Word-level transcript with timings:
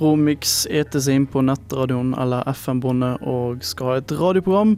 Romix 0.00 0.64
eter 0.70 1.02
seg 1.04 1.20
inn 1.20 1.26
på 1.30 1.42
nettradioen 1.44 2.14
eller 2.20 2.48
FM-båndet 2.50 3.24
og 3.28 3.64
skal 3.66 3.92
ha 3.92 3.98
et 4.00 4.14
radioprogram. 4.16 4.76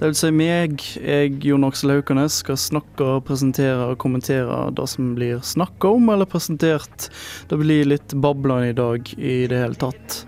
Det 0.00 0.08
vil 0.10 0.18
si 0.18 0.32
meg, 0.34 0.80
jeg, 0.98 1.36
Jon 1.46 1.68
Aksel 1.68 1.94
Haukanes, 1.94 2.40
skal 2.42 2.58
snakke, 2.60 3.20
presentere 3.28 3.92
og 3.92 4.00
kommentere 4.02 4.64
det 4.76 4.88
som 4.90 5.12
blir 5.18 5.44
snakka 5.44 5.94
om 5.98 6.10
eller 6.14 6.28
presentert. 6.28 7.10
Det 7.50 7.60
blir 7.60 7.92
litt 7.92 8.16
bablende 8.16 8.72
i 8.72 8.78
dag 8.80 9.14
i 9.18 9.38
det 9.52 9.62
hele 9.62 9.78
tatt. 9.78 10.22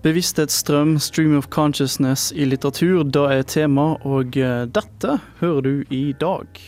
Bevissthetsstrøm, 0.00 0.94
stream 0.98 1.36
of 1.36 1.50
consciousness 1.52 2.32
i 2.32 2.46
litteratur, 2.48 3.04
det 3.04 3.26
er 3.34 3.42
tema, 3.44 3.90
og 4.08 4.38
eh, 4.40 4.64
dette 4.72 5.18
hører 5.42 5.66
du 5.66 5.74
i 5.92 6.14
dag. 6.16 6.62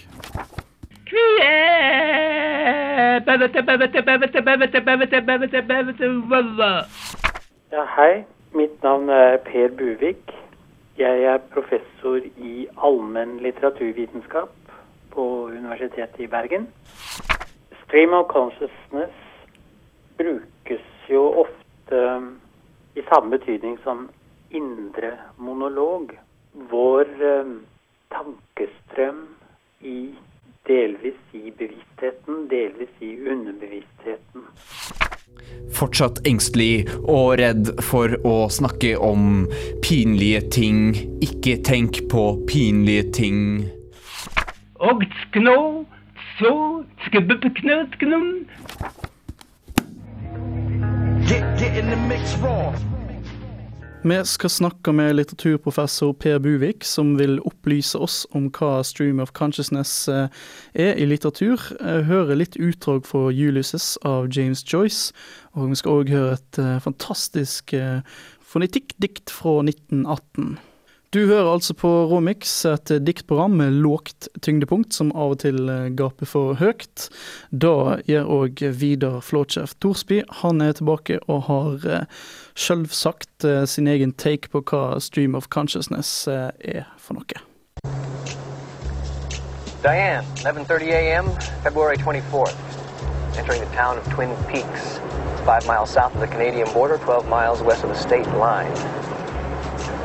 Ja, 7.72 7.84
hei. 7.96 8.24
Mitt 8.52 8.82
navn 8.82 9.08
er 9.08 9.38
Per 9.46 9.68
Buvik. 9.78 10.32
Jeg 10.98 11.22
er 11.24 11.38
professor 11.54 12.20
i 12.36 12.66
allmenn 12.76 13.38
litteraturvitenskap 13.40 14.52
på 15.14 15.24
Universitetet 15.48 16.20
i 16.20 16.26
Bergen. 16.26 16.66
Stream 17.84 18.12
of 18.12 18.26
consciousness 18.28 19.14
brukes 20.18 20.84
jo 21.08 21.22
ofte 21.44 22.02
i 22.96 23.04
samme 23.08 23.38
betydning 23.38 23.78
som 23.84 24.10
indre 24.50 25.14
monolog. 25.36 26.12
Vår 26.52 27.08
eh, 27.30 27.54
tankestrøm 28.12 29.24
i 29.80 29.96
delvis 30.68 31.18
i 31.32 31.50
bevisstheten, 31.58 32.48
delvis 32.50 32.92
i 33.00 33.16
underbevisstheten. 33.30 34.46
Fortsatt 35.72 36.20
engstelig 36.28 36.86
og 37.00 37.38
redd 37.40 37.72
for 37.82 38.14
å 38.28 38.34
snakke 38.52 38.94
om 39.00 39.46
pinlige 39.84 40.42
ting. 40.54 40.80
Ikke 41.24 41.56
tenk 41.66 42.02
på 42.12 42.26
pinlige 42.50 43.08
ting. 43.18 43.40
Og 44.82 45.04
skno, 45.24 45.58
så 46.38 46.54
skubbeknøtknum. 47.06 48.30
Get, 51.28 51.44
get 51.58 51.78
in 51.78 51.90
the 51.90 52.00
mix 52.08 52.36
raw. 52.42 52.91
Vi 54.04 54.24
skal 54.24 54.50
snakke 54.50 54.92
med 54.92 55.14
litteraturprofessor 55.14 56.12
Per 56.12 56.38
Buvik, 56.42 56.82
som 56.84 57.12
vil 57.18 57.36
opplyse 57.46 57.98
oss 58.02 58.24
om 58.34 58.48
hva 58.50 58.80
stream 58.82 59.20
of 59.22 59.30
consciousness 59.30 60.08
eh, 60.10 60.26
er 60.74 60.98
i 60.98 61.06
litteratur. 61.06 61.68
Høre 61.78 62.02
hører 62.08 62.40
litt 62.40 62.58
utdrag 62.58 63.06
fra 63.06 63.28
Ulysses 63.30 63.94
av 64.02 64.26
James 64.34 64.64
Joyce, 64.66 65.14
og 65.54 65.70
vi 65.70 65.78
skal 65.78 66.02
òg 66.02 66.10
høre 66.10 66.34
et 66.34 66.58
eh, 66.58 66.80
fantastisk 66.82 67.76
eh, 67.78 68.02
fonetikkdikt 68.42 69.30
fra 69.30 69.60
1918. 69.62 70.58
Du 71.12 71.26
hører 71.26 71.50
altså 71.52 71.74
på 71.76 71.88
Råmix, 72.08 72.64
et 72.64 72.88
diktprogram 73.04 73.58
med 73.60 73.74
lågt 73.84 74.30
tyngdepunkt, 74.40 74.94
som 74.96 75.10
av 75.12 75.34
og 75.34 75.42
til 75.42 75.68
eh, 75.68 75.90
gaper 75.92 76.24
for 76.24 76.56
høyt. 76.56 77.10
Da 77.52 77.98
gjør 78.08 78.30
òg 78.32 78.62
Vidar 78.80 79.18
Flåtsjef 79.20 79.74
Thorsby. 79.84 80.22
Han 80.40 80.64
er 80.64 80.72
tilbake 80.78 81.18
og 81.26 81.42
har 81.50 81.84
eh, 81.84 82.22
selvsagt 82.56 83.44
eh, 83.44 83.66
sin 83.68 83.92
egen 83.92 84.16
take 84.16 84.48
på 84.56 84.64
hva 84.72 84.96
stream 85.04 85.36
of 85.36 85.50
consciousness 85.52 86.24
er 86.32 86.88
for 86.96 87.20
noe. 87.20 87.44
Diane, 89.84 90.24
11:30 90.48 90.96
a.m., 90.96 91.28
February 91.60 92.00
24th. 92.00 92.56
Entering 93.36 93.60
the 93.60 93.76
town 93.76 94.00
of 94.00 94.08
Twin 94.16 94.32
Peaks, 94.48 94.96
five 95.44 95.68
miles 95.68 95.92
south 95.92 96.16
of 96.16 96.24
the 96.24 96.32
Canadian 96.32 96.72
border, 96.72 96.96
12 97.04 97.28
miles 97.28 97.60
west 97.60 97.84
of 97.84 97.92
the 97.92 98.00
state 98.00 98.28
line. 98.40 99.01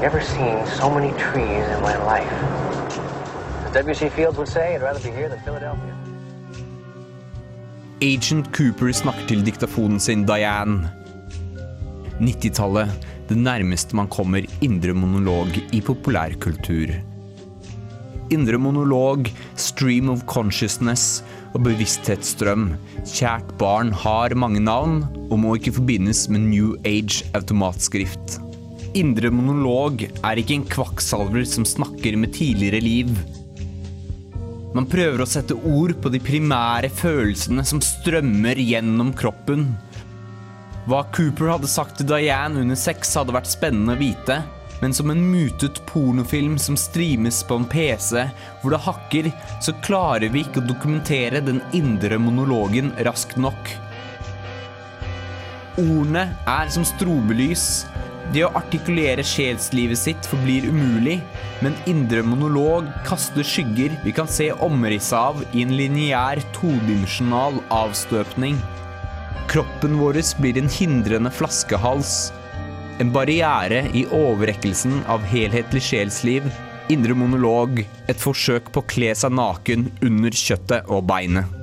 Never 0.02 0.22
seen 0.22 0.62
so 0.78 0.92
many 0.94 1.10
trees 1.18 1.66
in 1.74 1.82
my 1.82 1.98
life. 2.06 2.30
As 3.66 3.74
W.C. 3.74 4.10
Fields 4.10 4.38
would 4.38 4.48
say, 4.48 4.76
I'd 4.76 4.84
rather 4.84 5.00
be 5.00 5.10
here 5.10 5.28
than 5.28 5.40
Philadelphia. 5.42 5.96
Agent 8.02 8.52
Cooper 8.54 8.94
snakker 8.94 9.26
til 9.26 9.42
diktafonen 9.42 9.98
sin 10.00 10.22
Diane. 10.30 10.92
90-tallet, 12.22 12.94
det 13.30 13.40
nærmeste 13.42 13.98
man 13.98 14.06
kommer 14.08 14.46
indre 14.62 14.94
monolog 14.94 15.58
i 15.74 15.82
populærkultur. 15.82 16.94
Indre 18.30 18.62
monolog, 18.62 19.34
stream 19.56 20.14
of 20.14 20.28
consciousness 20.30 21.24
og 21.56 21.64
bevissthetsstrøm. 21.66 22.76
Kjært 23.02 23.58
barn 23.58 23.90
har 24.06 24.38
mange 24.38 24.62
navn 24.62 25.08
og 25.32 25.40
må 25.42 25.58
ikke 25.58 25.80
forbindes 25.82 26.28
med 26.30 26.52
New 26.54 26.76
Age 26.86 27.26
automatskrift. 27.34 28.44
Indre 28.98 29.30
monolog 29.30 30.08
er 30.10 30.40
ikke 30.42 30.56
en 30.56 30.64
kvakksalver 30.66 31.44
som 31.46 31.66
snakker 31.70 32.16
med 32.18 32.32
tidligere 32.34 32.80
liv. 32.82 33.12
Man 34.74 34.88
prøver 34.90 35.22
å 35.22 35.28
sette 35.30 35.54
ord 35.70 35.94
på 36.02 36.10
de 36.10 36.22
primære 36.24 36.90
følelsene 36.90 37.62
som 37.68 37.82
strømmer 37.84 38.58
gjennom 38.58 39.12
kroppen. 39.18 39.68
Hva 40.90 41.04
Cooper 41.14 41.52
hadde 41.54 41.70
sagt 41.70 42.00
til 42.00 42.10
Diane 42.10 42.64
under 42.64 42.80
sex 42.80 43.14
hadde 43.20 43.36
vært 43.36 43.52
spennende 43.52 43.94
å 43.94 44.02
vite, 44.02 44.40
men 44.82 44.96
som 44.98 45.14
en 45.14 45.22
mutet 45.30 45.84
pornofilm 45.90 46.58
som 46.62 46.78
streames 46.80 47.44
på 47.46 47.60
en 47.60 47.70
PC 47.70 48.24
hvor 48.64 48.74
det 48.74 48.82
hakker, 48.88 49.30
så 49.62 49.76
klarer 49.86 50.34
vi 50.34 50.42
ikke 50.46 50.64
å 50.64 50.70
dokumentere 50.72 51.44
den 51.46 51.62
indre 51.78 52.18
monologen 52.22 52.96
raskt 53.06 53.38
nok. 53.38 53.76
Ordene 55.78 56.32
er 56.50 56.74
som 56.74 56.86
strobelys. 56.88 57.86
Det 58.36 58.44
å 58.44 58.52
artikulere 58.60 59.24
sjelslivet 59.24 60.00
sitt 60.00 60.28
forblir 60.28 60.68
umulig, 60.68 61.22
men 61.64 61.78
indre 61.88 62.24
monolog 62.28 62.90
kaster 63.08 63.46
skygger 63.48 63.96
vi 64.04 64.12
kan 64.16 64.28
se 64.28 64.50
omrisset 64.52 65.16
av 65.16 65.40
i 65.54 65.64
en 65.64 65.72
lineær 65.80 66.42
todimensjonal 66.58 67.62
avstøpning. 67.72 68.60
Kroppen 69.48 69.96
vår 70.02 70.20
blir 70.44 70.60
en 70.60 70.68
hindrende 70.68 71.32
flaskehals. 71.32 72.34
En 73.00 73.14
barriere 73.16 73.86
i 73.96 74.04
overrekkelsen 74.12 75.06
av 75.08 75.24
helhetlig 75.32 75.86
sjelsliv. 75.88 76.50
Indre 76.92 77.16
monolog, 77.16 77.80
et 78.12 78.20
forsøk 78.20 78.74
på 78.74 78.84
å 78.84 78.90
kle 78.92 79.14
seg 79.16 79.36
naken 79.40 79.88
under 80.04 80.36
kjøttet 80.36 80.92
og 80.92 81.08
beinet. 81.08 81.57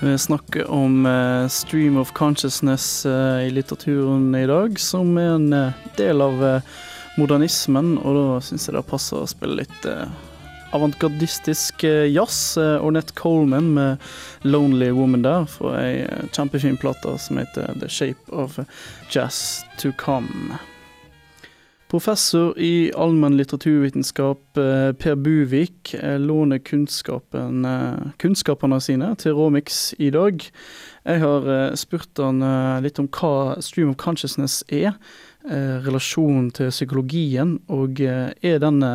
Vi 0.00 0.18
snakker 0.18 0.70
om 0.70 1.06
uh, 1.06 1.48
stream 1.48 1.96
of 1.96 2.12
consciousness 2.12 3.06
uh, 3.06 3.46
i 3.46 3.50
litteraturen 3.50 4.34
i 4.34 4.46
dag, 4.46 4.80
som 4.80 5.18
er 5.18 5.34
en 5.34 5.52
uh, 5.52 5.72
del 5.98 6.22
av 6.22 6.44
eh, 6.44 6.72
modernismen, 7.18 7.96
og 7.98 8.14
da 8.14 8.38
syns 8.46 8.68
jeg 8.68 8.76
det 8.76 8.84
passer 8.86 9.18
å 9.18 9.26
spille 9.26 9.58
litt 9.64 9.88
eh, 9.90 10.06
avantgardistisk 10.76 11.84
eh, 11.84 12.06
jazz. 12.12 12.56
Eh, 12.62 12.78
Ornette 12.84 13.14
Coleman 13.18 13.74
med 13.74 13.96
'Lonely 14.42 14.90
Woman' 14.94 15.26
der, 15.26 15.50
fra 15.50 15.74
ei 15.82 16.02
eh, 16.06 16.26
kjempefin 16.32 16.78
plate 16.78 17.18
som 17.18 17.42
heter 17.42 17.74
'The 17.74 17.88
Shape 17.88 18.32
of 18.32 18.58
Jazz 19.10 19.64
To 19.82 19.90
Come'. 19.98 20.58
Professor 21.88 22.52
i 22.60 22.90
allmenn 22.92 23.38
litteraturvitenskap 23.38 24.58
eh, 24.60 24.90
Per 24.92 25.14
Buvik 25.16 25.94
eh, 25.96 26.18
låner 26.20 26.60
eh, 26.60 27.94
kunnskapene 28.20 28.80
sine 28.84 29.08
til 29.16 29.32
Råmix 29.38 29.94
i 29.96 30.10
dag. 30.12 30.44
Jeg 31.08 31.22
har 31.22 31.48
spurt 31.80 32.20
han 32.20 32.42
litt 32.84 32.98
om 33.00 33.06
hva 33.08 33.56
stream 33.64 33.94
of 33.94 33.96
consciousness 33.96 34.60
er. 34.68 34.98
relasjonen 35.48 36.50
til 36.52 36.68
psykologien, 36.68 37.54
og 37.72 38.02
er 38.02 38.58
denne 38.60 38.90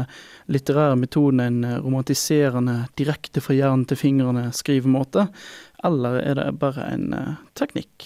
litterære 0.46 1.00
metoden 1.02 1.40
en 1.42 1.66
romantiserende, 1.82 2.76
direkte 3.00 3.42
fra 3.42 3.56
hjernen 3.58 3.88
til 3.90 3.98
fingrene 3.98 4.52
skrivemåte, 4.54 5.26
eller 5.84 6.20
er 6.22 6.38
det 6.38 6.60
bare 6.62 6.92
en 6.94 7.10
teknikk? 7.58 8.06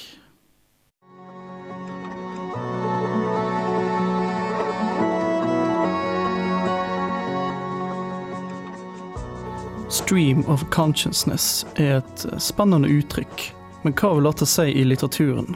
Stream 9.90 10.44
of 10.48 10.70
consciousness 10.70 11.66
er 11.76 12.02
et 12.02 12.26
spennende 12.44 12.90
uttrykk, 12.92 13.44
men 13.86 13.94
hva 13.96 14.10
vil 14.18 14.28
dette 14.28 14.44
si 14.50 14.66
i 14.76 14.84
litteraturen? 14.84 15.56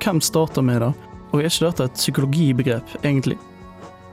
Hvem 0.00 0.22
starter 0.24 0.64
med 0.64 0.80
det, 0.80 0.88
og 1.28 1.42
er 1.42 1.50
ikke 1.50 1.66
dette 1.66 1.84
et 1.90 2.00
psykologibegrep, 2.00 2.94
egentlig? 3.02 3.36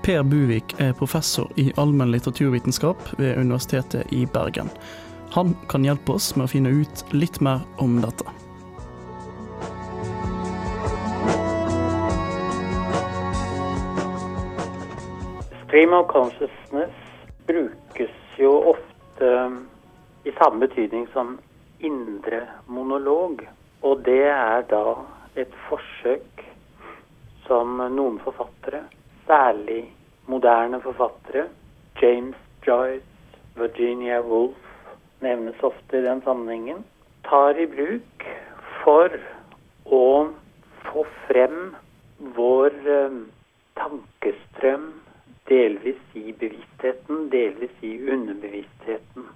Per 0.03 0.19
Buvik 0.27 0.75
er 0.83 0.91
professor 0.99 1.47
i 1.55 1.69
allmenn 1.79 2.11
litteraturvitenskap 2.11 3.13
ved 3.15 3.39
Universitetet 3.39 4.11
i 4.11 4.25
Bergen. 4.33 4.67
Han 5.31 5.55
kan 5.71 5.87
hjelpe 5.87 6.17
oss 6.19 6.33
med 6.35 6.49
å 6.49 6.51
finne 6.51 6.73
ut 6.83 7.05
litt 7.15 7.39
mer 7.39 7.63
om 7.79 8.01
dette. 8.03 8.27
Stream 15.63 15.95
of 15.95 16.09
consciousness 16.11 16.91
brukes 17.47 18.11
jo 18.37 18.59
ofte 18.75 18.92
um, 19.21 19.67
i 20.23 20.31
samme 20.37 20.59
betydning 20.67 21.07
som 21.13 21.37
indre 21.79 22.47
monolog. 22.67 23.43
Og 23.83 24.03
det 24.05 24.23
er 24.31 24.63
da 24.71 24.95
et 25.35 25.53
forsøk 25.67 26.43
som 27.47 27.81
noen 27.91 28.19
forfattere, 28.23 28.85
særlig 29.27 29.83
moderne 30.31 30.79
forfattere, 30.81 31.49
James 32.01 32.39
Joyce, 32.67 33.03
Virginia 33.55 34.21
Woolf 34.23 34.57
nevnes 35.21 35.59
ofte 35.63 35.99
i 35.99 36.05
den 36.05 36.21
sammenhengen, 36.23 36.83
tar 37.27 37.59
i 37.59 37.67
bruk 37.69 38.25
for 38.83 39.13
å 39.85 40.05
få 40.87 41.05
frem 41.27 41.73
vår 42.37 42.75
eh, 42.95 43.19
tankestrøm 43.79 44.89
delvis 45.47 46.01
i 46.13 46.33
bevisstheten, 46.33 47.29
delvis 47.29 47.71
i 47.81 48.11
underbevisstheten. 48.11 49.27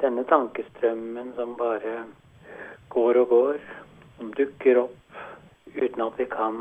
Denne 0.00 0.24
tankestrømmen 0.24 1.32
som 1.36 1.56
bare 1.56 2.04
går 2.88 3.20
og 3.22 3.28
går, 3.28 3.58
som 4.16 4.32
dukker 4.36 4.82
opp 4.84 5.20
uten 5.74 6.02
at 6.04 6.18
vi 6.18 6.26
kan 6.30 6.60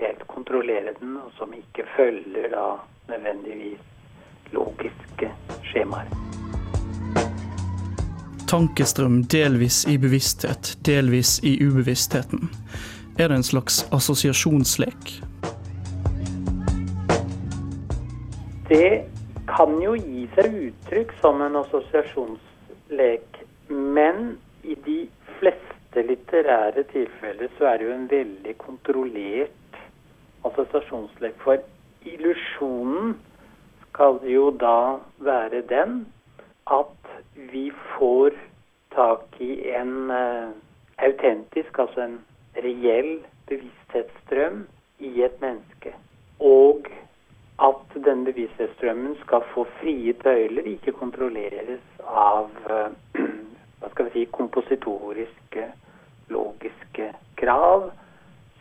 helt 0.00 0.26
kontrollere 0.28 0.92
den, 1.00 1.16
og 1.16 1.32
som 1.38 1.54
ikke 1.56 1.86
følger 1.96 2.50
da 2.52 2.66
nødvendigvis 3.08 3.80
logiske 4.52 5.30
skjemaer. 5.70 6.10
Tankestrøm 8.46 9.24
delvis 9.24 9.84
i 9.90 9.96
bevissthet, 9.98 10.76
delvis 10.86 11.40
i 11.42 11.56
ubevisstheten. 11.66 12.50
Er 13.18 13.28
det 13.28 13.40
en 13.40 13.42
slags 13.42 13.80
assosiasjonslek? 13.92 15.16
Det 18.68 19.04
kan 19.46 19.76
jo 19.78 19.92
gi 19.94 20.24
seg 20.34 20.54
uttrykk 20.58 21.12
som 21.20 21.42
en 21.44 21.58
assosiasjonslek, 21.60 23.38
men 23.68 24.32
i 24.66 24.74
de 24.86 24.96
fleste 25.36 26.02
litterære 26.08 26.82
tilfeller 26.90 27.52
så 27.58 27.68
er 27.70 27.78
det 27.78 27.86
jo 27.86 27.94
en 27.94 28.10
veldig 28.10 28.56
kontrollert 28.58 29.78
assosiasjonslek. 30.50 31.38
For 31.44 31.62
illusjonen 32.10 33.14
skal 33.84 34.18
jo 34.26 34.50
da 34.50 34.98
være 35.22 35.62
den 35.70 36.02
at 36.66 37.14
vi 37.54 37.68
får 37.94 38.34
tak 38.96 39.40
i 39.40 39.52
en 39.78 40.10
uh, 40.10 40.50
autentisk, 40.98 41.78
altså 41.78 42.08
en 42.08 42.18
reell 42.64 43.20
bevissthetsstrøm 43.46 44.64
i 44.98 45.22
et 45.22 45.38
menneske. 45.40 45.94
Og 46.40 46.90
at 48.16 48.24
den 48.24 48.34
bevissthetsstrømmen 48.34 49.16
skal 49.20 49.42
få 49.54 49.66
frie 49.80 50.12
tøyler, 50.12 50.62
ikke 50.64 50.92
kontrolleres 50.92 51.82
av 52.00 52.48
eh, 52.70 53.20
hva 53.80 53.90
skal 53.92 54.08
vi 54.08 54.12
si, 54.14 54.24
kompositoriske, 54.32 55.64
logiske 56.32 57.10
krav 57.36 57.90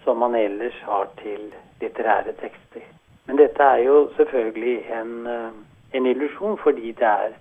som 0.03 0.19
man 0.19 0.35
ellers 0.35 0.75
har 0.83 1.07
til 1.21 1.53
litterære 1.81 2.35
tekster. 2.41 2.83
Men 3.27 3.39
dette 3.39 3.63
er 3.63 3.85
jo 3.85 4.09
selvfølgelig 4.17 4.75
en, 4.99 5.27
eh, 5.27 5.51
en 5.93 6.05
illusjon, 6.05 6.57
fordi 6.63 6.91
det 6.91 7.07
er, 7.07 7.39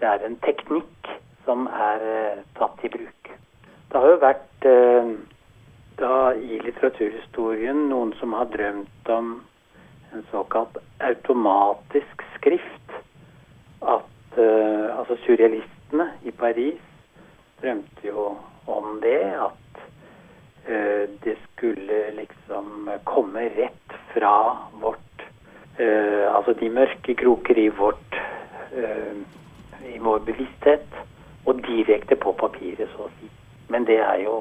det 0.00 0.08
er, 0.08 0.24
en 0.26 0.38
teknikk 0.40 1.12
som 1.44 1.68
er 1.70 2.00
uh, 2.02 2.40
tatt 2.58 2.80
i 2.84 2.88
bruk. 2.90 3.28
Det 3.92 4.00
har 4.00 4.08
jo 4.10 4.16
vært 4.18 4.64
da 5.96 6.32
i 6.34 6.58
litteraturhistorien 6.58 7.86
noen 7.88 8.10
som 8.18 8.34
har 8.34 8.50
drømt 8.50 9.10
om 9.14 9.36
en 10.16 10.26
såkalt 10.30 10.76
automatisk 10.98 12.22
skrift. 12.34 12.92
At 13.80 14.38
uh, 14.38 14.98
altså 14.98 15.16
surrealistene 15.26 16.10
i 16.24 16.30
Paris 16.30 16.80
drømte 17.62 18.08
jo 18.08 18.28
om 18.66 19.00
det. 19.02 19.20
At 19.48 19.82
uh, 20.68 21.04
det 21.24 21.36
skulle 21.44 22.00
liksom 22.16 22.90
komme 23.04 23.48
rett 23.58 23.98
fra 24.14 24.36
vårt 24.80 25.26
uh, 25.80 26.36
Altså 26.36 26.52
de 26.52 26.70
mørke 26.70 27.14
kroker 27.14 27.58
i 27.58 27.68
vårt 27.68 28.22
i 29.86 29.98
vår 30.02 30.18
bevissthet. 30.18 30.88
Og 31.46 31.60
direkte 31.64 32.16
på 32.16 32.32
papiret, 32.32 32.88
så 32.92 33.06
å 33.06 33.12
si. 33.20 33.28
Men 33.72 33.86
det 33.86 34.00
er 34.02 34.24
jo 34.24 34.34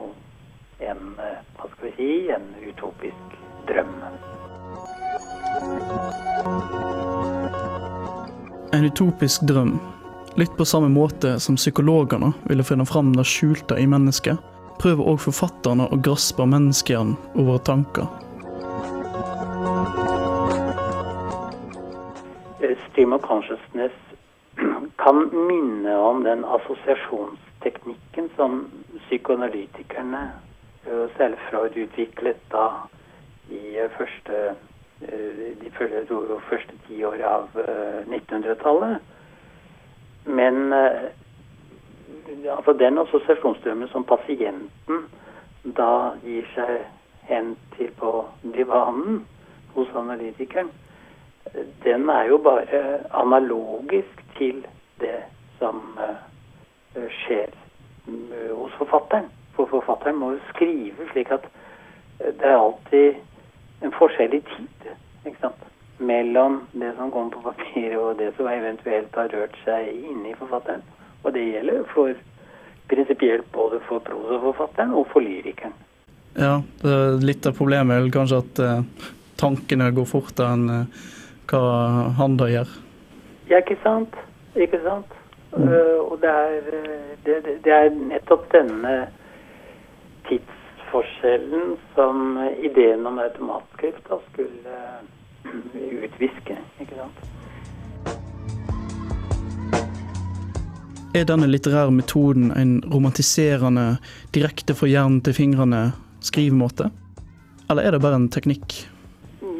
en, 0.84 1.14
hva 1.16 1.70
skal 1.70 1.92
vi 1.92 1.94
si, 2.00 2.10
en 2.34 2.50
utopisk 2.66 3.38
drøm. 3.70 3.94
En 8.76 8.86
utopisk 8.86 9.42
drøm. 9.48 9.78
Litt 10.36 10.58
på 10.58 10.66
samme 10.68 10.90
måte 10.92 11.38
som 11.40 11.56
psykologene 11.56 12.34
ville 12.50 12.64
finne 12.68 12.86
fram 12.86 13.14
det 13.16 13.24
skjulte 13.30 13.78
i 13.80 13.88
mennesket, 13.88 14.36
prøver 14.82 15.08
òg 15.14 15.22
forfatterne 15.24 15.88
å 15.88 16.00
graspe 16.04 16.44
menneskehjernen 16.52 17.16
og 17.36 17.48
våre 17.50 17.64
tanker. 17.70 18.10
Stream 22.90 23.14
of 23.16 23.22
consciousness 23.24 23.96
kan 25.04 25.24
minne 25.32 25.96
om 26.00 26.24
den 26.24 26.46
assosiasjonsteknikken 26.58 28.30
som 28.36 28.62
psykoanalytikerne, 29.08 30.30
selv 31.18 31.40
Freud, 31.50 31.76
utviklet 31.76 32.40
da 32.52 32.70
i 33.52 33.76
første 33.98 34.56
Eh, 35.02 35.58
de 35.62 35.72
første 36.50 36.74
ti 36.88 37.04
år 37.04 37.20
av 37.28 37.50
1900-tallet. 38.08 38.96
Eh, 38.96 39.02
Men 40.26 40.74
eh, 40.74 41.12
altså 42.58 42.74
den 42.74 42.98
assosiasjonsstrømmen 42.98 43.88
som 43.92 44.04
pasienten 44.04 45.04
da 45.78 46.16
gir 46.24 46.48
seg 46.56 46.80
hen 47.28 47.52
til 47.76 47.92
på 48.00 48.26
divanen 48.56 49.26
hos 49.76 49.92
analytikeren, 49.96 50.72
den 51.84 52.10
er 52.10 52.24
jo 52.32 52.38
bare 52.38 52.82
analogisk 53.14 54.24
til 54.38 54.66
det 55.00 55.20
som 55.60 55.82
skjer 56.96 57.54
hos 58.54 58.74
forfatteren. 58.80 59.30
For 59.56 59.70
forfatteren 59.70 60.18
må 60.18 60.32
jo 60.32 60.40
skrive 60.54 61.10
slik 61.12 61.32
at 61.32 61.46
det 62.20 62.50
er 62.50 62.58
alltid 62.58 63.22
en 63.86 63.94
forskjell 64.00 64.34
i 64.34 64.42
tid? 64.56 64.65
Mellom 66.06 66.62
det 66.72 66.94
som 66.98 67.12
kommer 67.12 67.36
på 67.36 67.44
papiret 67.50 67.98
og 68.00 68.18
det 68.22 68.32
som 68.38 68.50
eventuelt 68.52 69.16
har 69.16 69.34
rørt 69.34 69.58
seg 69.66 69.90
inni 70.12 70.36
forfatteren. 70.40 70.86
Og 71.24 71.34
det 71.34 71.44
gjelder 71.50 71.84
for 71.94 72.14
prinsipielt 72.90 73.52
både 73.52 73.82
for 73.88 74.04
prosaforfatteren 74.06 74.94
og 74.94 75.08
for 75.14 75.26
lyrikeren. 75.26 75.74
Ja, 76.36 76.60
litt 77.24 77.48
av 77.48 77.56
problemet 77.58 77.96
er 77.98 78.12
kanskje 78.12 78.42
at 78.44 78.60
eh, 78.62 79.12
tankene 79.40 79.92
går 79.96 80.08
fortere 80.10 80.52
enn 80.54 80.66
eh, 80.74 81.04
hva 81.50 81.62
handa 82.20 82.50
gjør. 82.52 82.74
Ja, 83.50 83.62
ikke 83.62 83.78
sant. 83.84 84.18
Ikke 84.56 84.82
sant. 84.84 85.12
Mm. 85.56 85.70
Uh, 85.70 86.00
og 86.12 86.18
det 86.20 86.32
er, 86.32 86.66
det, 87.24 87.36
det 87.64 87.72
er 87.72 87.94
nettopp 87.96 88.50
denne 88.52 88.96
tidsforskjellen 90.28 91.76
som 91.96 92.40
ideen 92.60 93.06
om 93.08 93.22
automatskrift 93.24 94.10
da 94.10 94.18
skulle 94.32 94.74
eh, 94.76 95.06
utviske. 96.06 96.58
ikke 96.82 96.96
sant? 96.96 97.20
Er 101.16 101.24
denne 101.24 101.48
litterære 101.48 101.92
metoden 101.96 102.52
en 102.52 102.82
romantiserende, 102.92 103.98
direkte 104.36 104.76
fra 104.76 104.90
hjernen 104.92 105.22
til 105.24 105.38
fingrene 105.38 105.94
skrivemåte? 106.20 106.90
Eller 107.70 107.88
er 107.88 107.96
det 107.96 108.02
bare 108.04 108.20
en 108.20 108.28
teknikk? 108.30 108.76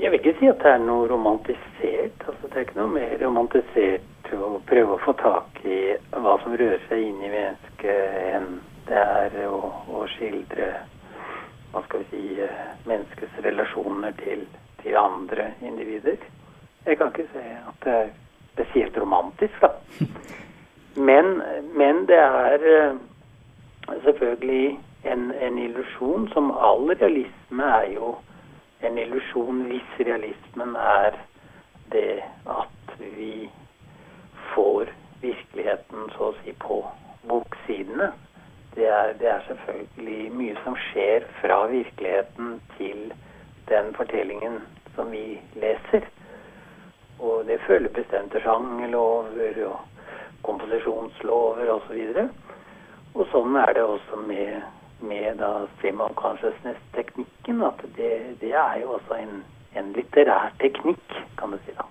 Jeg 0.02 0.12
vil 0.12 0.20
ikke 0.20 0.36
si 0.42 0.50
at 0.52 0.60
det 0.60 0.74
er 0.74 0.84
noe 0.84 1.08
romantisert. 1.08 2.28
Altså, 2.28 2.50
det 2.50 2.58
er 2.58 2.68
ikke 2.68 2.82
noe 2.82 2.92
mer 2.98 3.16
romantisert 3.24 4.34
å 4.36 4.60
prøve 4.68 4.98
å 4.98 5.04
få 5.06 5.14
tak 5.22 5.62
i 5.64 5.80
hva 6.12 6.36
som 6.44 6.58
rører 6.60 6.82
seg 6.90 7.06
inn 7.08 7.24
i 7.24 7.32
mennesket, 7.32 8.20
enn 8.36 8.60
det 8.90 9.00
er 9.02 9.40
å, 9.48 9.72
å 9.96 10.04
skildre 10.18 10.74
hva 11.72 11.82
skal 11.88 12.04
vi 12.04 12.12
si, 12.12 12.42
eh, 12.44 12.68
menneskets 12.88 13.40
relasjoner 13.48 14.14
til, 14.22 14.46
til 14.86 14.96
andre 14.98 15.52
individer. 15.62 16.22
Jeg 16.86 16.98
kan 16.98 17.08
ikke 17.08 17.30
se 17.34 17.42
at 17.42 17.86
det 17.86 17.94
er 17.94 18.08
spesielt 18.54 18.98
romantisk, 18.98 19.62
da. 19.62 19.68
Men, 20.96 21.42
men 21.78 22.08
det 22.08 22.20
er 22.20 22.54
eh, 22.54 22.96
selvfølgelig 24.04 24.80
en, 25.06 25.32
en 25.42 25.58
illusjon 25.58 26.30
som 26.34 26.52
all 26.52 26.88
realisme 27.02 27.64
er 27.64 27.90
jo 27.94 28.16
en 28.82 28.98
illusjon 28.98 29.62
hvis 29.68 30.08
realismen 30.08 30.76
er 30.76 31.18
det 31.92 32.24
at 32.48 32.96
vi 33.18 33.50
får 34.54 34.88
virkeligheten 35.22 36.08
så 36.16 36.30
å 36.30 36.38
si 36.40 36.56
på 36.64 36.80
boksidene. 37.28 38.14
Det 38.76 38.88
er, 38.88 39.14
det 39.20 39.28
er 39.34 39.44
selvfølgelig 39.48 40.32
mye 40.32 40.56
som 40.64 40.80
skjer 40.90 41.28
fra 41.42 41.66
virkeligheten 41.72 42.62
til 42.78 43.12
den 43.68 43.94
fortellingen 44.00 44.62
som 44.96 45.12
vi 45.12 45.40
leser. 45.62 46.08
Og 47.20 47.46
det 47.48 47.62
følger 47.68 47.94
bestemte 47.96 48.42
sjangerlover 48.44 49.60
og 49.70 49.80
komposisjonslover 50.46 51.72
osv. 51.78 52.02
Og, 52.22 52.30
og 53.16 53.28
sånn 53.32 53.56
er 53.62 53.74
det 53.78 53.86
også 53.88 54.22
med, 54.28 54.64
med 55.00 55.40
da 55.40 55.52
stream 55.78 56.04
of 56.04 56.16
consciousness-teknikken. 56.20 57.64
At 57.64 57.84
det, 57.98 58.14
det, 58.44 58.54
er 58.54 58.82
jo 58.84 58.98
også 59.00 59.20
en, 59.22 59.44
en 59.76 59.94
litterær 59.96 60.52
teknikk, 60.64 61.22
kan 61.40 61.56
du 61.56 61.62
si. 61.64 61.76
da. 61.78 61.88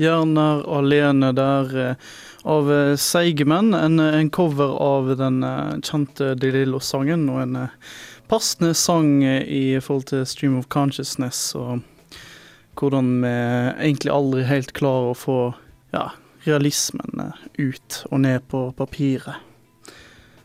Jerner 0.00 0.62
alene 0.78 1.28
der 1.36 1.72
eh, 1.76 1.96
av 2.42 2.72
eh, 2.72 2.96
Seigemenn. 2.96 3.74
En, 3.74 3.98
en 3.98 4.30
cover 4.30 4.76
av 4.82 5.16
den 5.16 5.42
eh, 5.42 5.76
kjente 5.82 6.34
De 6.34 6.52
Lillo-sangen, 6.54 7.28
og 7.32 7.42
en 7.42 7.58
passende 8.30 8.74
sang 8.78 9.22
i 9.24 9.80
forhold 9.82 10.08
til 10.12 10.26
Stream 10.26 10.56
of 10.58 10.68
Consciousness, 10.70 11.50
og 11.58 11.80
hvordan 12.78 13.20
vi 13.24 13.34
egentlig 13.88 14.12
aldri 14.14 14.44
helt 14.46 14.72
klarer 14.76 15.10
å 15.10 15.18
få 15.18 15.38
ja, 15.92 16.12
realismen 16.46 17.32
ut 17.58 18.02
og 18.10 18.20
ned 18.22 18.46
på 18.48 18.68
papiret. 18.78 19.42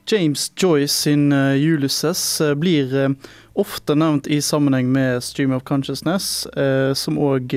James 0.06 0.52
Joyce 0.58 0.94
sin 0.94 1.34
uh, 1.34 1.56
Ulysses 1.58 2.42
uh, 2.42 2.54
blir 2.54 2.92
uh, 2.94 3.10
ofte 3.54 3.96
nevnt 3.98 4.28
i 4.28 4.42
sammenheng 4.42 4.92
med 4.94 5.24
Stream 5.24 5.54
of 5.56 5.64
Consciousness, 5.64 6.48
som 6.94 7.18
òg 7.18 7.54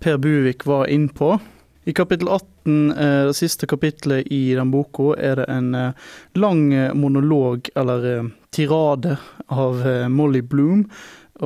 Per 0.00 0.16
Buvik 0.16 0.64
var 0.64 0.88
innpå. 0.88 1.36
I 1.84 1.92
kapittel 1.92 2.28
18, 2.28 2.55
det 2.66 3.36
siste 3.38 3.68
kapittelet 3.70 4.26
i 4.32 4.54
den 4.56 4.72
boka, 4.72 5.14
er 5.18 5.40
det 5.40 5.46
en 5.52 5.70
lang 6.34 6.64
monolog, 6.98 7.70
eller 7.78 8.30
tirade, 8.54 9.16
av 9.46 9.84
Molly 10.10 10.42
Bloom. 10.42 10.86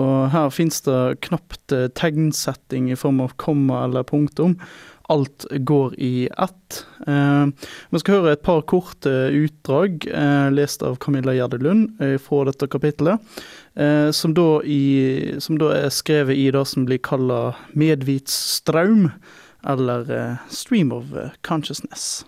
Og 0.01 0.31
her 0.33 0.49
fins 0.55 0.81
det 0.87 1.21
knapt 1.27 1.75
tegnsetting 1.99 2.89
i 2.91 2.99
form 2.99 3.21
av 3.21 3.35
komma 3.37 3.85
eller 3.85 4.07
punktum 4.09 4.57
alt 5.11 5.47
går 5.51 5.95
i 6.01 6.29
ett. 6.39 6.87
Eh, 7.07 7.47
vi 7.91 8.01
skal 8.01 8.21
høre 8.21 8.35
et 8.37 8.45
par 8.47 8.63
korte 8.71 9.11
utdrag 9.35 10.07
eh, 10.07 10.51
lest 10.55 10.85
av 10.87 11.01
Camilla 11.03 11.35
Gjerde 11.35 11.59
Lund 11.59 12.03
eh, 12.03 12.15
fra 12.23 12.45
dette 12.47 12.69
kapittelet. 12.71 13.19
Eh, 13.75 14.11
som, 14.15 14.35
da 14.39 14.61
i, 14.63 15.35
som, 15.43 15.59
da 15.59 15.73
er 15.75 15.91
skrevet 15.95 16.39
i 16.39 16.47
det 16.55 16.63
som 16.71 16.87
blir 16.87 17.03
kalla 17.03 17.41
medvitsstraum, 17.75 19.09
eller 19.67 20.11
eh, 20.11 20.37
stream 20.49 20.93
of 20.93 21.15
consciousness. 21.43 22.25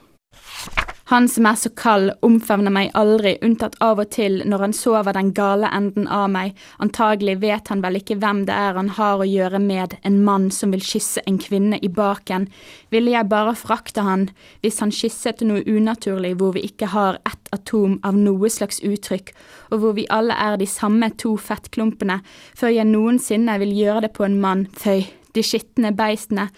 Han 1.12 1.26
som 1.28 1.44
er 1.44 1.56
så 1.60 1.68
kald, 1.76 2.12
omfavner 2.24 2.72
meg 2.72 2.92
aldri, 2.96 3.34
unntatt 3.44 3.74
av 3.84 3.98
og 4.00 4.08
til 4.14 4.38
når 4.48 4.62
han 4.64 4.74
sover 4.76 5.12
den 5.12 5.32
gale 5.36 5.68
enden 5.76 6.06
av 6.08 6.30
meg, 6.32 6.54
antagelig 6.80 7.34
vet 7.42 7.68
han 7.68 7.82
vel 7.84 7.98
ikke 7.98 8.16
hvem 8.22 8.44
det 8.48 8.56
er 8.56 8.78
han 8.78 8.88
har 8.96 9.20
å 9.20 9.28
gjøre 9.28 9.60
med, 9.60 9.98
en 10.08 10.20
mann 10.24 10.48
som 10.54 10.72
vil 10.72 10.80
kysse 10.86 11.20
en 11.28 11.36
kvinne 11.42 11.76
i 11.84 11.90
baken, 11.92 12.46
ville 12.94 13.12
jeg 13.12 13.28
bare 13.28 13.52
frakte 13.58 14.06
han, 14.06 14.28
hvis 14.64 14.80
han 14.80 14.94
kysset 14.94 15.44
noe 15.44 15.60
unaturlig 15.68 16.32
hvor 16.40 16.56
vi 16.56 16.64
ikke 16.70 16.88
har 16.94 17.20
ett 17.28 17.52
atom 17.52 17.98
av 18.08 18.16
noe 18.16 18.48
slags 18.48 18.80
uttrykk, 18.80 19.34
og 19.68 19.82
hvor 19.82 19.98
vi 19.98 20.08
alle 20.08 20.38
er 20.38 20.56
de 20.56 20.70
samme 20.70 21.12
to 21.20 21.34
fettklumpene, 21.36 22.22
før 22.56 22.72
jeg 22.72 22.88
noensinne 22.88 23.60
vil 23.60 23.76
gjøre 23.82 24.06
det 24.06 24.16
på 24.16 24.24
en 24.24 24.40
mann, 24.40 24.70
føy 24.80 25.02
de 25.34 25.44
skitne 25.46 25.92
beistene. 25.96 26.48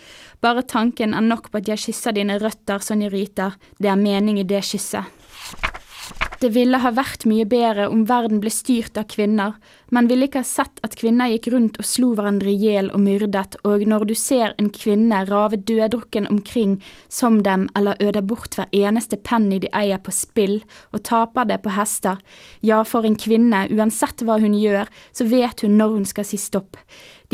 Bare 0.44 0.62
tanken 0.62 1.14
er 1.14 1.24
nok 1.24 1.50
på 1.50 1.62
at 1.62 1.70
jeg 1.70 1.86
kysser 1.86 2.16
dine 2.16 2.38
røtter, 2.42 2.82
Sonja 2.82 3.10
det 3.10 3.88
er 3.88 3.96
mening 3.96 4.38
i 4.38 4.44
det 4.44 4.64
kysset. 4.64 5.04
Det 6.40 6.50
ville 6.52 6.76
ha 6.76 6.90
vært 6.92 7.24
mye 7.24 7.46
bedre 7.48 7.86
om 7.88 8.02
verden 8.04 8.40
ble 8.42 8.50
styrt 8.52 8.98
av 9.00 9.06
kvinner, 9.08 9.54
man 9.94 10.08
ville 10.10 10.26
ikke 10.26 10.42
ha 10.42 10.48
sett 10.48 10.80
at 10.84 10.96
kvinner 10.98 11.30
gikk 11.30 11.46
rundt 11.54 11.78
og 11.78 11.86
slo 11.86 12.10
hverandre 12.18 12.50
i 12.50 12.56
hjel 12.58 12.88
og 12.90 13.00
myrdet, 13.04 13.56
og 13.62 13.84
når 13.86 14.06
du 14.10 14.14
ser 14.18 14.52
en 14.58 14.68
kvinne 14.74 15.20
rave 15.28 15.56
døddrukken 15.56 16.26
omkring 16.32 16.74
som 17.08 17.38
dem 17.46 17.68
eller 17.78 18.00
øde 18.02 18.24
bort 18.26 18.58
hver 18.58 18.68
eneste 18.74 19.20
penny 19.22 19.60
de 19.62 19.70
eier 19.76 20.02
på 20.02 20.12
spill, 20.12 20.58
og 20.92 21.04
taper 21.06 21.46
det 21.48 21.60
på 21.62 21.72
hester, 21.76 22.20
ja, 22.60 22.82
for 22.82 23.06
en 23.06 23.16
kvinne, 23.16 23.66
uansett 23.70 24.26
hva 24.26 24.40
hun 24.42 24.58
gjør, 24.58 24.90
så 25.14 25.28
vet 25.30 25.62
hun 25.62 25.78
når 25.78 25.98
hun 25.98 26.08
skal 26.10 26.26
si 26.28 26.40
stopp. 26.40 26.80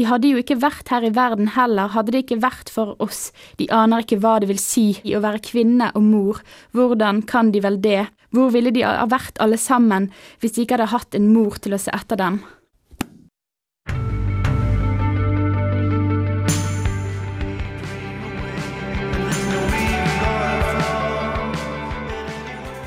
De 0.01 0.07
hadde 0.09 0.31
jo 0.31 0.39
ikke 0.41 0.57
vært 0.63 0.89
her 0.89 1.05
i 1.05 1.11
verden 1.13 1.51
heller, 1.59 1.91
hadde 1.93 2.15
det 2.15 2.23
ikke 2.23 2.39
vært 2.41 2.71
for 2.73 2.95
oss, 3.05 3.35
de 3.61 3.67
aner 3.69 4.01
ikke 4.01 4.17
hva 4.23 4.39
det 4.41 4.47
vil 4.49 4.61
si 4.63 4.95
i 5.05 5.13
å 5.13 5.21
være 5.21 5.43
kvinne 5.45 5.91
og 5.93 6.07
mor, 6.07 6.41
hvordan 6.73 7.21
kan 7.29 7.51
de 7.53 7.61
vel 7.61 7.77
det, 7.85 8.07
hvor 8.33 8.49
ville 8.55 8.73
de 8.73 8.87
ha 8.87 9.05
vært 9.13 9.37
alle 9.45 9.59
sammen 9.61 10.09
hvis 10.41 10.57
de 10.57 10.65
ikke 10.65 10.79
hadde 10.79 10.95
hatt 10.95 11.19
en 11.19 11.29
mor 11.35 11.61
til 11.61 11.77
å 11.77 11.83
se 11.85 11.93
etter 11.93 12.17
dem? 12.17 12.41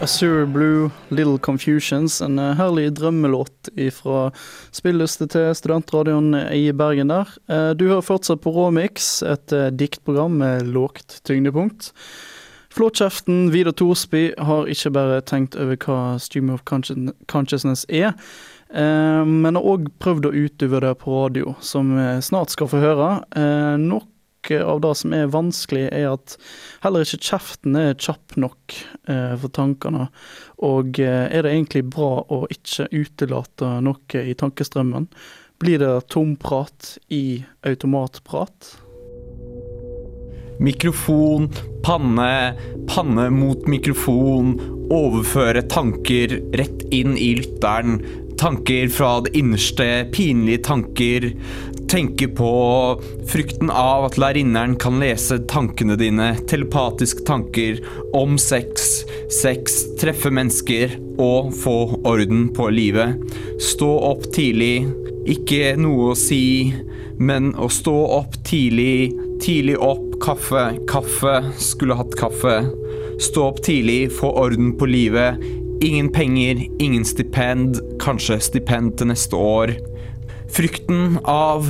Azure 0.03 0.45
Blue, 0.45 0.91
Little 1.07 1.37
Confusions, 1.37 2.21
en 2.21 2.39
eh, 2.39 2.55
herlig 2.59 2.89
drømmelåt 2.97 3.69
fra 3.95 4.25
spilleliste 4.75 5.29
til 5.31 5.53
studentradioen 5.55 6.35
i 6.51 6.65
Bergen 6.75 7.13
der. 7.13 7.31
Eh, 7.47 7.69
du 7.79 7.85
hører 7.87 8.03
fortsatt 8.03 8.41
på 8.43 8.51
Råmix, 8.51 9.21
et 9.23 9.55
eh, 9.55 9.69
diktprogram 9.71 10.35
med 10.41 10.67
lågt 10.75 11.21
tyngdepunkt. 11.23 11.93
Flåtkjeften 12.75 13.47
Vidar 13.53 13.77
Thorsby 13.79 14.33
har 14.43 14.67
ikke 14.67 14.91
bare 14.91 15.21
tenkt 15.23 15.55
over 15.55 15.79
hva 15.79 15.99
Stream 16.19 16.51
of 16.51 16.65
Consciousness 16.67 17.85
er, 17.87 18.17
men 18.73 19.53
har 19.53 19.67
òg 19.69 19.91
prøvd 20.01 20.25
å 20.25 20.31
utøve 20.33 20.79
det 20.81 20.95
på 21.03 21.13
radio, 21.13 21.53
som 21.61 21.91
vi 21.93 22.07
snart 22.25 22.49
skal 22.49 22.71
få 22.71 22.79
høre. 22.81 23.11
Nok 23.77 24.07
av 24.51 24.81
det 24.83 24.93
som 24.99 25.13
er 25.15 25.31
vanskelig, 25.31 25.87
er 25.95 26.09
at 26.11 26.35
heller 26.83 27.05
ikke 27.05 27.21
kjeften 27.29 27.77
er 27.79 27.95
kjapp 27.95 28.35
nok 28.35 28.77
eh, 29.07 29.33
for 29.39 29.53
tankene. 29.55 30.09
Og 30.65 30.99
eh, 30.99 31.27
er 31.29 31.45
det 31.45 31.53
egentlig 31.53 31.85
bra 31.93 32.25
å 32.27 32.43
ikke 32.51 32.89
utelate 32.91 33.77
noe 33.85 34.23
i 34.23 34.35
tankestrømmen? 34.35 35.07
Blir 35.63 35.79
det 35.79 35.93
tomprat 36.11 36.97
i 37.13 37.43
automatprat? 37.63 38.73
Mikrofon, 40.63 41.49
panne, 41.83 42.53
panne 42.87 43.29
mot 43.33 43.65
mikrofon, 43.67 44.57
overføre 44.93 45.63
tanker 45.71 46.37
rett 46.59 46.83
inn 46.93 47.17
i 47.17 47.33
lytteren. 47.39 48.01
Tanker 48.39 48.89
fra 48.91 49.17
det 49.23 49.33
innerste, 49.39 49.87
pinlige 50.13 50.63
tanker 50.67 51.29
tenker 51.93 52.27
på 52.27 52.51
frykten 53.29 53.69
av 53.69 54.07
at 54.07 54.15
lærerinneren 54.17 54.73
kan 54.81 54.95
lese 54.97 55.37
tankene 55.51 55.93
dine, 55.99 56.31
telepatiske 56.49 57.21
tanker 57.27 57.83
om 58.17 58.33
sex, 58.41 59.03
sex, 59.29 59.75
treffe 60.01 60.31
mennesker 60.33 60.95
og 61.21 61.51
få 61.53 61.75
orden 62.01 62.47
på 62.57 62.71
livet. 62.73 63.21
Stå 63.61 63.91
opp 64.09 64.25
tidlig, 64.33 64.87
ikke 65.29 65.75
noe 65.77 66.15
å 66.15 66.17
si, 66.17 66.73
men 67.21 67.53
å 67.61 67.69
stå 67.69 67.95
opp 68.17 68.39
tidlig, 68.49 69.13
tidlig 69.43 69.77
opp, 69.77 70.17
kaffe, 70.23 70.71
kaffe, 70.89 71.37
skulle 71.61 71.99
hatt 72.01 72.17
kaffe. 72.17 72.57
Stå 73.21 73.51
opp 73.51 73.61
tidlig, 73.69 74.07
få 74.17 74.33
orden 74.47 74.73
på 74.81 74.89
livet. 74.89 75.37
Ingen 75.85 76.09
penger, 76.15 76.65
ingen 76.81 77.05
stipend, 77.05 77.77
kanskje 78.01 78.41
stipend 78.49 78.97
til 78.97 79.13
neste 79.13 79.37
år. 79.37 79.77
Frykten 80.53 81.15
av 81.25 81.65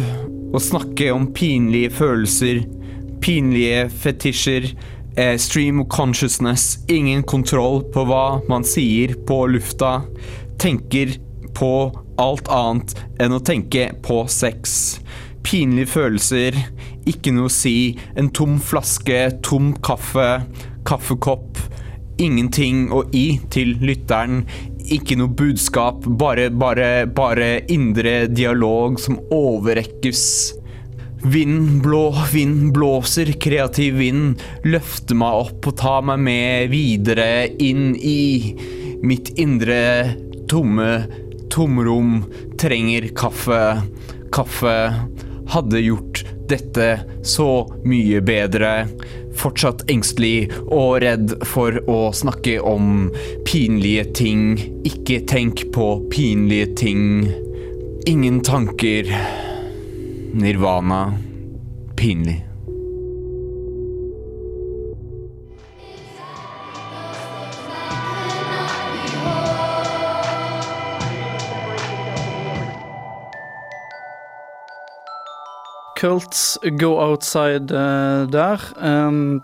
å 0.51 0.59
snakke 0.59 1.05
om 1.15 1.29
pinlige 1.31 1.87
følelser, 1.95 2.57
pinlige 3.23 3.85
fetisjer, 4.03 4.65
eh, 5.15 5.37
stream 5.39 5.79
of 5.79 5.87
consciousness, 5.87 6.79
ingen 6.89 7.23
kontroll 7.23 7.85
på 7.93 8.03
hva 8.09 8.41
man 8.49 8.63
sier 8.63 9.15
på 9.15 9.47
lufta. 9.47 10.03
tenker 10.57 11.17
på 11.53 11.93
alt 12.17 12.47
annet 12.47 12.93
enn 13.19 13.31
å 13.31 13.39
tenke 13.43 13.93
på 14.03 14.27
sex. 14.29 14.99
Pinlige 15.43 15.87
følelser, 15.87 16.53
ikke 17.07 17.31
noe 17.31 17.45
å 17.45 17.51
si, 17.51 17.97
en 18.15 18.29
tom 18.29 18.59
flaske, 18.59 19.41
tom 19.41 19.73
kaffe, 19.81 20.45
kaffekopp. 20.83 21.57
Ingenting 22.19 22.91
å 22.91 23.03
gi 23.11 23.39
til 23.49 23.75
lytteren. 23.81 24.45
Ikke 24.93 25.15
noe 25.17 25.31
budskap, 25.33 26.03
bare, 26.05 26.51
bare, 26.53 27.07
bare 27.09 27.63
indre 27.71 28.27
dialog 28.29 28.99
som 29.01 29.17
overrekkes. 29.33 30.25
Vind 31.23 31.79
blå, 31.81 32.11
vind 32.33 32.73
blåser, 32.75 33.31
kreativ 33.41 33.97
vind 33.97 34.43
løfter 34.67 35.17
meg 35.17 35.39
opp 35.47 35.69
og 35.71 35.77
tar 35.79 36.03
meg 36.05 36.21
med 36.27 36.69
videre 36.73 37.47
inn 37.63 37.95
i 37.95 38.53
mitt 39.01 39.33
indre 39.41 39.79
tomme 40.51 40.91
tomrom. 41.53 42.19
Trenger 42.61 43.09
kaffe, 43.17 43.63
kaffe. 44.35 44.77
Hadde 45.53 45.81
gjort 45.83 46.21
dette 46.53 46.87
så 47.25 47.49
mye 47.83 48.21
bedre. 48.25 48.85
Fortsatt 49.33 49.83
engstelig 49.89 50.51
og 50.67 51.01
redd 51.03 51.35
for 51.49 51.79
å 51.89 51.99
snakke 52.15 52.59
om 52.61 53.09
pinlige 53.49 54.05
ting. 54.21 54.45
Ikke 54.87 55.23
tenk 55.29 55.65
på 55.75 55.89
pinlige 56.13 56.71
ting. 56.85 57.27
Ingen 58.07 58.41
tanker. 58.45 59.09
Nirvana. 60.33 61.03
Pinlig. 61.97 62.52
Cults 76.03 76.59
Go 76.79 76.97
Outside 76.99 77.71
uh, 77.71 78.27
der. 78.27 78.59
Um, 78.75 79.41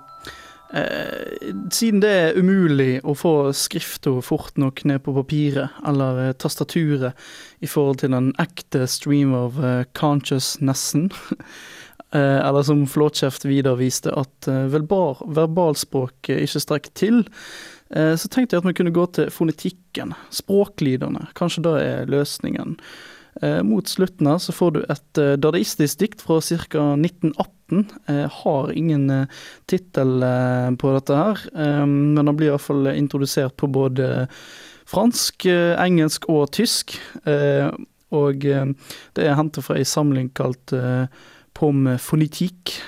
uh, 0.75 1.53
siden 1.71 2.01
det 2.03 2.09
er 2.11 2.35
umulig 2.35 2.97
å 3.07 3.13
få 3.15 3.53
skrifta 3.55 4.11
fort 4.19 4.57
nok 4.59 4.81
ned 4.89 4.99
på 5.05 5.13
papiret 5.15 5.77
eller 5.87 6.19
eh, 6.25 6.33
tastaturet 6.35 7.15
i 7.63 7.69
forhold 7.69 8.01
til 8.01 8.11
den 8.11 8.33
ekte 8.43 8.83
stream 8.91 9.31
of 9.37 9.55
consciousnessen, 9.95 11.07
eller 12.11 12.65
som 12.67 12.83
Flåtkjeft 12.89 13.47
videre 13.47 13.79
viste, 13.79 14.11
at 14.11 14.49
verbal, 14.73 15.15
verbalspråket 15.29 16.43
ikke 16.43 16.63
strekker 16.63 16.95
til, 16.97 17.21
så 17.89 18.31
tenkte 18.33 18.55
jeg 18.55 18.63
at 18.63 18.67
vi 18.67 18.75
kunne 18.77 18.93
gå 18.93 19.05
til 19.13 19.29
fonetikken, 19.33 20.15
språklydene. 20.33 21.29
Kanskje 21.37 21.63
det 21.67 21.75
er 21.85 22.09
løsningen. 22.09 22.75
Eh, 23.41 23.61
mot 23.63 23.87
slutten 23.87 24.27
her 24.27 24.39
så 24.41 24.53
får 24.55 24.71
du 24.75 24.79
et 24.83 25.21
eh, 25.21 25.35
dadaistisk 25.39 26.01
dikt 26.01 26.23
fra 26.25 26.39
ca. 26.41 26.85
1918. 26.97 27.85
Jeg 28.09 28.31
har 28.39 28.71
ingen 28.73 29.09
eh, 29.13 29.43
tittel 29.69 30.25
på 30.81 30.93
dette 30.95 31.19
her, 31.19 31.43
men 31.85 32.25
han 32.25 32.35
blir 32.37 32.51
iallfall 32.51 32.89
introdusert 32.95 33.55
på 33.61 33.69
både 33.69 34.27
fransk, 34.89 35.45
engelsk 35.77 36.25
og 36.33 36.49
tysk. 36.57 36.95
Og 38.09 38.41
det 38.41 39.21
er 39.25 39.37
hentet 39.37 39.65
fra 39.65 39.77
ei 39.77 39.85
samling 39.85 40.31
kalt 40.33 40.73
Pomme 41.53 41.99
Fonitique. 42.01 42.81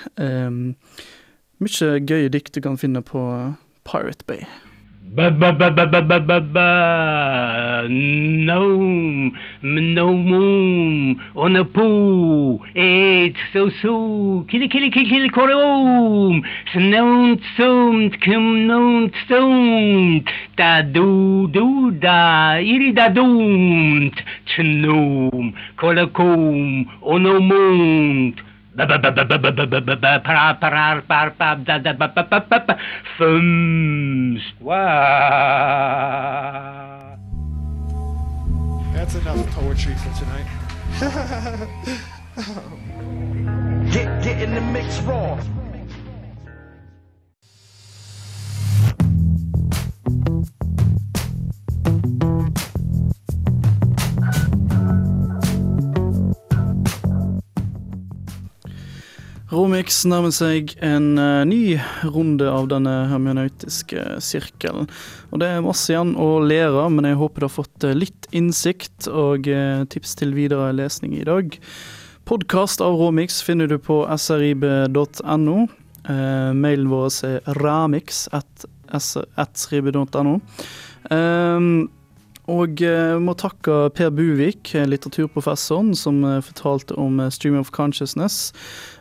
Mye 1.62 1.94
gøye 2.02 2.34
dikt 2.34 2.58
du 2.58 2.64
kan 2.66 2.80
finne 2.80 3.04
på 3.06 3.22
Pirate 3.86 4.26
Bay. 4.26 4.42
Ba 5.12 5.28
ba 5.28 5.52
ba 5.52 5.68
ba 5.68 5.84
ba 5.84 6.00
ba 6.00 6.18
ba 6.20 6.40
ba. 6.40 6.68
Gnome, 7.84 9.32
gnomom, 9.60 11.16
on 11.36 11.56
a 11.56 11.64
poo, 11.66 12.58
It's 12.74 13.36
so 13.52 13.68
so, 13.82 14.46
kili 14.48 14.68
kili 14.72 14.88
kili 14.90 15.04
kili 15.10 15.28
korom, 15.28 16.42
snount 16.72 17.42
somt, 17.58 18.16
kum 18.24 18.66
nount 18.66 19.12
somt, 19.28 20.30
da 20.56 20.80
do 20.80 21.46
do 21.48 21.90
da, 21.90 22.56
iri 22.56 22.92
da 22.92 23.08
doomt, 23.10 24.16
chnom, 24.46 25.52
kolakom, 25.76 26.88
onomont, 27.02 28.40
that's 38.94 39.14
enough 39.14 39.46
poetry 39.50 39.94
for 39.94 40.10
tonight. 40.18 40.46
get, 43.92 44.22
get 44.22 44.42
in 44.42 44.54
the 44.54 44.60
mix 44.60 45.00
raw. 45.00 45.40
Romix 59.52 59.98
nærmer 60.08 60.32
seg 60.32 60.70
en 60.80 61.18
eh, 61.20 61.42
ny 61.44 61.76
runde 62.08 62.46
av 62.48 62.70
denne 62.70 62.92
hermeneutiske 63.10 64.00
sirkelen. 64.24 64.88
Og 65.28 65.42
det 65.42 65.50
er 65.52 65.64
masse 65.64 65.92
igjen 65.92 66.14
å 66.16 66.38
lære, 66.40 66.86
men 66.94 67.10
jeg 67.10 67.18
håper 67.20 67.44
du 67.44 67.46
har 67.50 67.52
fått 67.52 67.84
eh, 67.84 67.92
litt 67.96 68.28
innsikt 68.32 69.10
og 69.12 69.50
eh, 69.52 69.84
tips 69.92 70.16
til 70.22 70.32
videre 70.36 70.70
lesning 70.76 71.18
i 71.18 71.26
dag. 71.28 71.58
Podkast 72.24 72.80
av 72.80 72.96
Romix 72.96 73.42
finner 73.44 73.68
du 73.68 73.76
på 73.82 74.00
srib.no. 74.16 75.58
Eh, 76.02 76.50
mailen 76.56 76.88
vår 76.88 77.18
er 77.28 77.58
ramix 77.60 78.24
at 78.32 78.64
srib.no. 78.96 80.38
Um, 81.12 81.90
og 82.52 82.82
vi 82.82 83.22
må 83.24 83.32
takke 83.38 83.88
Per 83.96 84.10
Buvik, 84.12 84.74
eh, 84.76 84.84
litteraturprofessoren, 84.88 85.94
som 85.96 86.20
eh, 86.28 86.40
fortalte 86.44 86.96
om 87.00 87.20
eh, 87.20 87.30
Stream 87.32 87.56
of 87.58 87.72
Consciousness. 87.72 88.52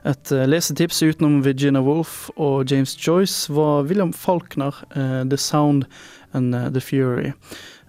Et 0.08 0.32
eh, 0.32 0.48
lesetips 0.48 1.02
utenom 1.04 1.42
Virginia 1.44 1.84
Woolf 1.84 2.30
og 2.38 2.72
James 2.72 2.96
Joyce 2.96 3.52
var 3.52 3.84
William 3.90 4.14
Falkner, 4.14 4.80
eh, 4.96 5.22
The 5.28 5.38
Sound 5.38 5.86
and 6.34 6.56
eh, 6.56 6.70
The 6.72 6.82
Fury. 6.82 7.34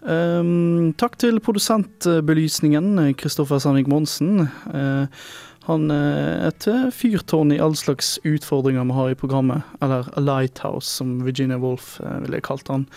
Um, 0.02 0.90
takk 0.98 1.14
til 1.22 1.38
produsentbelysningen, 1.38 2.98
eh, 2.98 3.14
Kristoffer 3.14 3.62
Sandvik 3.62 3.86
Monsen. 3.86 4.48
Eh, 4.74 5.06
han 5.68 5.90
er 5.94 6.48
et 6.48 6.66
eh, 6.66 6.88
fyrtårn 6.90 7.52
i 7.54 7.60
all 7.62 7.76
slags 7.78 8.16
utfordringer 8.26 8.86
vi 8.88 8.96
har 8.96 9.12
i 9.12 9.18
programmet, 9.18 9.68
eller 9.80 10.08
A 10.18 10.22
Lighthouse, 10.22 10.88
som 10.98 11.20
Virginia 11.22 11.58
Woolf 11.62 12.00
eh, 12.00 12.18
ville 12.24 12.40
kalt 12.42 12.70
han. 12.72 12.88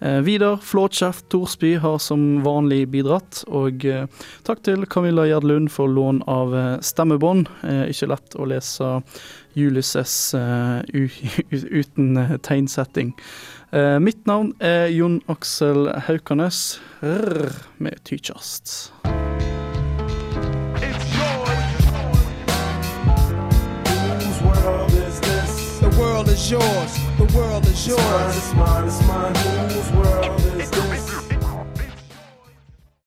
Eh, 0.00 0.20
Vidar 0.24 0.56
Flåtskjeft 0.56 1.28
Thorsby 1.28 1.74
har 1.80 1.98
som 1.98 2.42
vanlig 2.44 2.86
bidratt, 2.92 3.42
og 3.48 3.84
eh, 3.84 4.06
takk 4.48 4.62
til 4.64 4.86
Camilla 4.88 5.26
Gjerdlund 5.28 5.68
for 5.72 5.92
lån 5.92 6.22
av 6.28 6.56
eh, 6.56 6.72
stemmebånd. 6.80 7.50
Eh, 7.68 7.84
ikke 7.92 8.10
lett 8.12 8.36
å 8.36 8.48
lese 8.48 8.94
Julius 9.56 9.92
S 10.00 10.16
eh, 10.36 10.80
uten 11.50 12.16
eh, 12.16 12.36
tegnsetting. 12.44 13.12
Eh, 13.76 13.98
mitt 14.00 14.24
navn 14.28 14.54
er 14.60 14.88
Jon 14.92 15.20
Aksel 15.32 15.90
Haukanes, 16.08 16.78
med 17.02 18.00
Tykjast. 18.08 19.25
World 26.26 26.38
is 26.38 26.50
yours. 26.50 26.98
The 27.18 27.38
world 27.38 27.66
is 27.66 27.86
yours. 27.86 28.36
It's 28.36 28.54
mine, 28.54 28.86
it's 28.86 29.00
mine, 29.06 29.32
it's 29.32 29.44
mine. 29.44 29.70
Whose 29.70 29.92
world 29.92 30.40
is 30.40 30.55